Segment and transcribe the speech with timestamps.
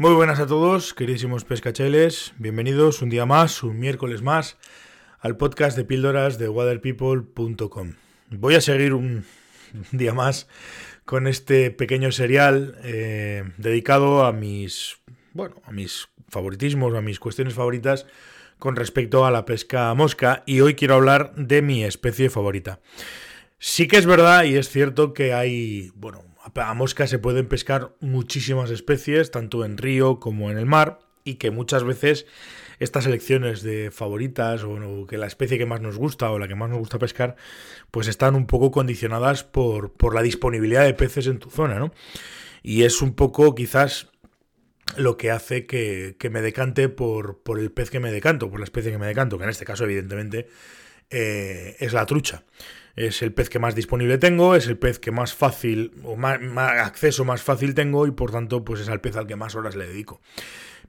[0.00, 2.32] Muy buenas a todos, queridísimos pescacheles.
[2.38, 4.56] Bienvenidos un día más, un miércoles más,
[5.18, 7.92] al podcast de píldoras de waterpeople.com.
[8.30, 9.26] Voy a seguir un
[9.92, 10.48] día más
[11.04, 15.02] con este pequeño serial eh, dedicado a mis,
[15.34, 18.06] bueno, a mis favoritismos, a mis cuestiones favoritas
[18.58, 22.80] con respecto a la pesca mosca y hoy quiero hablar de mi especie favorita.
[23.58, 27.94] Sí que es verdad y es cierto que hay, bueno, a mosca se pueden pescar
[28.00, 32.26] muchísimas especies, tanto en río como en el mar, y que muchas veces
[32.78, 36.54] estas elecciones de favoritas o que la especie que más nos gusta o la que
[36.54, 37.36] más nos gusta pescar,
[37.90, 41.92] pues están un poco condicionadas por, por la disponibilidad de peces en tu zona, ¿no?
[42.62, 44.08] Y es un poco quizás
[44.96, 48.64] lo que hace que, me decante por, por, el pez que me decanto, por la
[48.64, 50.48] especie que me decanto, que en este caso evidentemente
[51.10, 52.44] eh, es la trucha.
[52.96, 56.40] Es el pez que más disponible tengo, es el pez que más fácil o más,
[56.58, 59.76] acceso más fácil tengo y por tanto pues es el pez al que más horas
[59.76, 60.20] le dedico.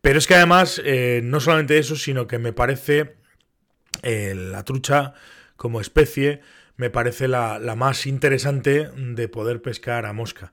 [0.00, 3.16] Pero es que además eh, no solamente eso, sino que me parece
[4.02, 5.14] eh, la trucha
[5.56, 6.40] como especie
[6.76, 10.52] me parece la, más interesante de poder pescar a mosca.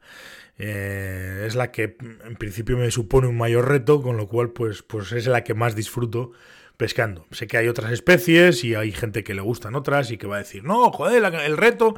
[0.58, 5.11] es la que en principio me supone un mayor reto, con lo cual pues, pues
[5.11, 6.32] es la que más disfruto
[6.78, 7.26] pescando.
[7.31, 10.36] Sé que hay otras especies y hay gente que le gustan otras y que va
[10.36, 11.95] a decir, no, joder, el reto.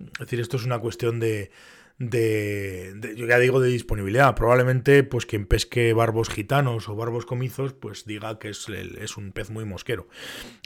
[0.00, 1.50] Es decir, esto es una cuestión de,
[1.98, 4.34] de, yo ya digo, de disponibilidad.
[4.34, 9.32] Probablemente, pues quien pesque barbos gitanos o barbos comizos, pues diga que es, es un
[9.32, 10.08] pez muy mosquero.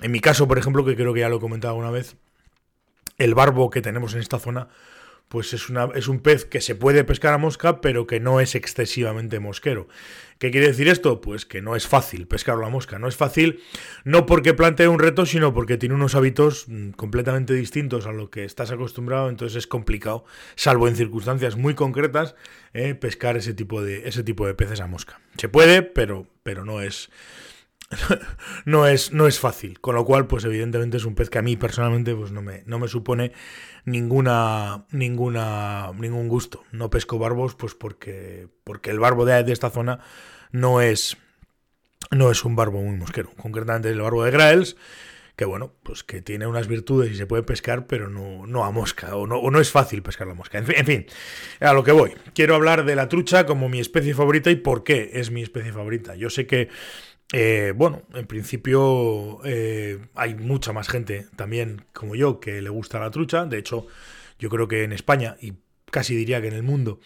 [0.02, 2.16] En mi caso, por ejemplo, que creo que ya lo he comentado una vez,
[3.18, 4.68] el barbo que tenemos en esta zona
[5.32, 8.38] pues es, una, es un pez que se puede pescar a mosca, pero que no
[8.38, 9.88] es excesivamente mosquero.
[10.38, 11.22] ¿Qué quiere decir esto?
[11.22, 12.98] Pues que no es fácil pescarlo a mosca.
[12.98, 13.62] No es fácil
[14.04, 18.28] no porque plantee un reto, sino porque tiene unos hábitos mm, completamente distintos a lo
[18.28, 22.34] que estás acostumbrado, entonces es complicado, salvo en circunstancias muy concretas,
[22.74, 25.18] eh, pescar ese tipo, de, ese tipo de peces a mosca.
[25.38, 27.08] Se puede, pero, pero no es
[28.64, 29.80] no, es, no es fácil.
[29.80, 32.62] Con lo cual, pues evidentemente es un pez que a mí personalmente pues no me,
[32.66, 33.32] no me supone
[33.84, 36.64] ninguna, ninguna, ningún gusto.
[36.72, 40.00] No pesco barbos, pues porque, porque el barbo de, de esta zona
[40.50, 41.16] no es,
[42.10, 43.30] no es un barbo muy mosquero.
[43.36, 44.76] Concretamente el barbo de Graels,
[45.36, 48.70] que bueno, pues que tiene unas virtudes y se puede pescar, pero no, no a
[48.70, 50.58] mosca, o no, o no es fácil pescar la mosca.
[50.58, 51.06] En fin, en fin,
[51.60, 52.12] a lo que voy.
[52.34, 55.72] Quiero hablar de la trucha como mi especie favorita y por qué es mi especie
[55.72, 56.14] favorita.
[56.16, 56.68] Yo sé que
[57.32, 63.00] eh, bueno, en principio eh, hay mucha más gente también como yo que le gusta
[63.00, 63.46] la trucha.
[63.46, 63.86] De hecho,
[64.38, 65.54] yo creo que en España, y
[65.90, 67.00] casi diría que en el mundo,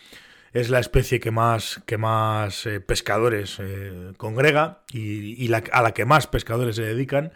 [0.52, 3.60] es la especie que más, que más eh, pescadores
[4.16, 7.32] congrega y, a la que más pescadores se dedican.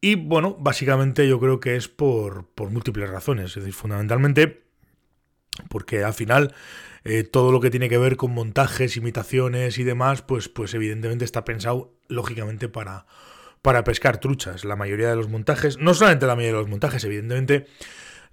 [0.00, 3.46] Y bueno, básicamente yo creo que es por, por múltiples razones.
[3.46, 4.63] Es decir, fundamentalmente
[5.68, 6.54] porque al final
[7.04, 11.24] eh, todo lo que tiene que ver con montajes, imitaciones y demás, pues, pues evidentemente
[11.24, 13.06] está pensado lógicamente para,
[13.62, 14.64] para pescar truchas.
[14.64, 17.66] La mayoría de los montajes, no solamente la mayoría de los montajes, evidentemente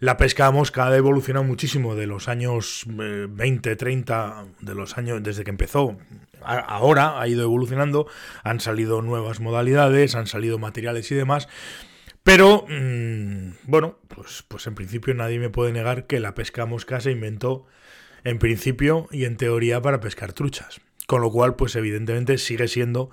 [0.02, 5.22] la pesca mosca ha evolucionado muchísimo de los años 20, eh, 30, de los años
[5.22, 5.96] desde que empezó.
[6.44, 8.08] ahora ha ido evolucionando,
[8.44, 11.48] han salido nuevas modalidades, han salido materiales y demás.
[12.24, 17.00] Pero, mm, bueno, pues, pues en principio nadie me puede negar que la pesca mosca
[17.00, 17.66] se inventó
[18.24, 20.82] en principio y en teoría para pescar truchas.
[21.08, 23.10] Con lo cual, pues evidentemente sigue siendo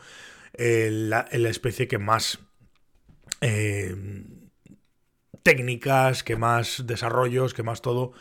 [0.55, 2.39] eh, la, especie que más
[3.41, 3.97] eh,
[5.43, 8.13] técnicas, que más desarrollos, que más todo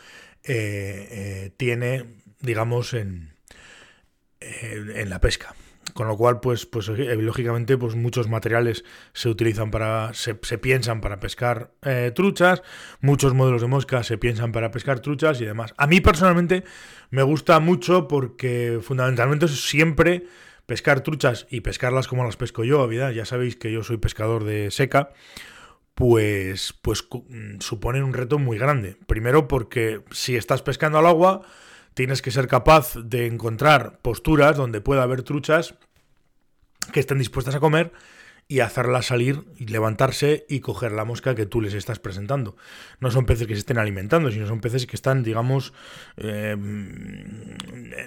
[0.43, 3.33] eh, tiene, digamos, en,
[4.39, 5.53] en la pesca.
[5.93, 8.83] Con lo cual, pues, pues eh, lógicamente, pues muchos materiales
[9.13, 12.61] se utilizan para, se, piensan para pescar eh, truchas,
[12.99, 15.73] muchos modelos de mosca se piensan para pescar truchas y demás.
[15.77, 16.63] A mí personalmente
[17.09, 20.25] me gusta mucho porque fundamentalmente siempre
[20.67, 23.11] pescar truchas y pescarlas como las pesco yo, vida.
[23.11, 25.13] Ya sabéis que yo soy pescador de seca,
[25.95, 28.97] pues, pues mm, suponen un reto muy grande.
[29.07, 31.41] Primero porque si estás pescando al agua,
[31.97, 35.73] tienes que ser capaz de encontrar posturas donde pueda haber truchas
[36.93, 37.91] que estén dispuestas a comer
[38.47, 42.55] y hacerlas salir y levantarse y coger la mosca que tú les estás presentando.
[42.99, 45.73] No son peces que se estén alimentando, sino son peces que están, digamos,
[46.17, 46.55] eh,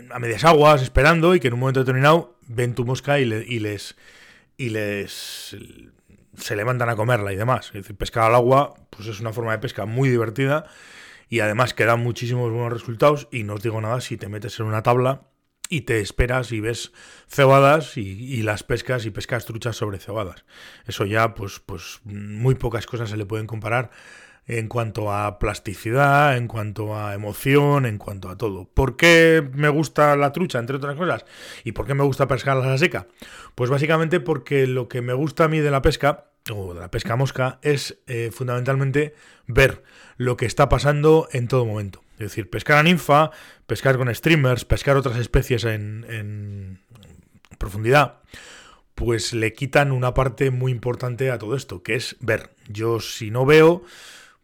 [0.09, 3.97] a medias aguas, esperando y que en un momento determinado ven tu mosca y, les
[4.57, 5.57] y les
[6.37, 7.67] se levantan a comerla y demás.
[7.67, 10.71] Es decir, pescar al agua, pues es una forma de pesca muy divertida
[11.31, 14.59] y además que da muchísimos buenos resultados y no os digo nada si te metes
[14.61, 15.29] en una tabla
[15.71, 16.93] y te esperas y ves
[17.29, 20.45] cebadas y, las pescas y pescas truchas sobre cebadas.
[20.87, 23.93] Eso ya, pues, pues muy pocas cosas se le pueden comparar
[24.47, 28.69] en cuanto a plasticidad, en cuanto a emoción, en cuanto a todo.
[28.75, 31.25] ¿Por qué me gusta la trucha, entre otras cosas?
[31.63, 33.07] ¿Y por qué me gusta pescarla a la seca?
[33.55, 36.91] Pues básicamente porque lo que me gusta a mí de la pesca, o de la
[36.91, 39.15] pesca mosca, es eh, fundamentalmente
[39.47, 39.83] ver
[40.17, 42.03] lo que está pasando en todo momento.
[42.15, 43.31] Es decir, pescar a ninfa,
[43.67, 46.81] pescar con streamers, pescar otras especies en, en
[47.59, 48.21] profundidad
[49.01, 52.51] pues le quitan una parte muy importante a todo esto, que es ver.
[52.69, 53.83] Yo si no veo,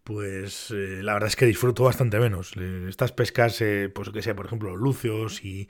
[0.03, 2.53] pues eh, la verdad es que disfruto bastante menos.
[2.89, 5.69] Estas pescas, eh, pues que sea, por ejemplo, lucios y,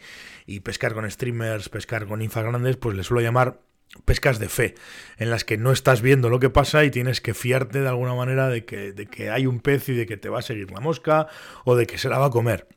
[0.61, 3.61] pescar con streamers, pescar con infas grandes, pues le suelo llamar
[4.05, 4.75] pescas de fe,
[5.19, 8.15] en las que no estás viendo lo que pasa y tienes que fiarte de alguna
[8.15, 10.71] manera de que, de que hay un pez y de que te va a seguir
[10.71, 11.29] la mosca
[11.65, 12.69] o de que se la va a comer.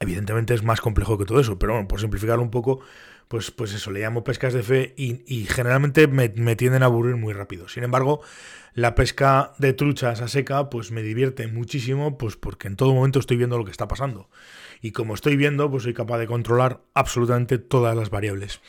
[0.00, 2.80] Evidentemente es más complejo que todo eso, pero bueno, por simplificarlo un poco,
[3.28, 7.32] pues, pues eso, le llamo pescas de fe y, generalmente me, tienden a aburrir muy
[7.32, 7.68] rápido.
[7.68, 8.20] Sin embargo,
[8.74, 13.18] la pesca de truchas a seca, pues me divierte muchísimo, pues porque en todo momento
[13.18, 14.28] estoy viendo lo que está pasando.
[14.82, 18.60] Y como estoy viendo, pues soy capaz de controlar absolutamente todas las variables.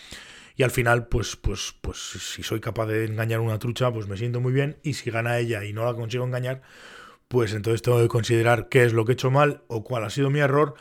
[0.55, 4.17] Y al final, pues, pues, pues si soy capaz de engañar una trucha, pues me
[4.17, 4.77] siento muy bien.
[4.83, 6.61] Y si gana ella y no la consigo engañar,
[7.27, 10.09] pues entonces tengo que considerar qué es lo que he hecho mal o cuál ha
[10.09, 10.75] sido mi error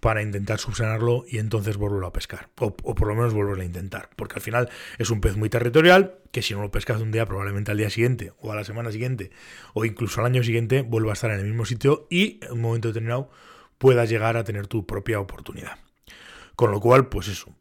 [0.00, 2.48] para intentar subsanarlo y entonces volverlo a pescar.
[2.60, 4.10] O, por lo menos volverlo a intentar.
[4.14, 4.68] Porque al final
[4.98, 7.90] es un pez muy territorial que si no lo pescas un día, probablemente al día
[7.90, 9.32] siguiente o a la semana siguiente
[9.74, 12.60] o incluso al año siguiente vuelva a estar en el mismo sitio y en un
[12.60, 13.30] momento determinado
[13.78, 15.78] puedas llegar a tener tu propia oportunidad.
[16.54, 17.55] Con lo cual, pues eso.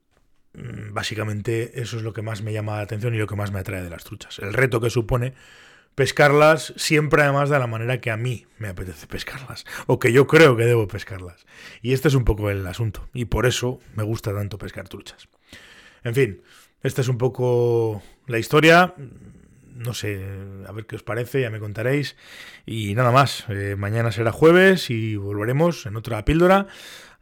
[0.56, 3.52] Mm, básicamente eso es lo que más me llama la atención y lo que más
[3.52, 4.40] me atrae de las truchas.
[4.40, 5.34] El reto que supone
[5.96, 10.28] pescarlas siempre además de la manera que a mí me apetece pescarlas o que yo
[10.28, 11.46] creo que debo pescarlas.
[11.82, 15.28] Y este es un poco el asunto y por eso me gusta tanto pescar truchas.
[16.04, 16.42] En fin,
[16.84, 18.94] esta es un poco la historia.
[19.74, 20.24] No sé,
[20.68, 22.16] a ver qué os parece, ya me contaréis.
[22.66, 26.68] Y nada más, eh, mañana será jueves y volveremos en otra píldora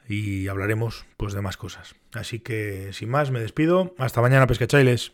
[0.08, 1.96] y hablaremos pues de más cosas.
[2.14, 3.94] Así que sin más, me despido.
[3.98, 5.14] Hasta mañana, pescachailes.